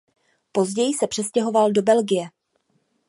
Později 0.51 0.93
se 0.93 1.07
přestěhoval 1.07 1.71
do 1.71 1.81
Belgie. 1.81 2.29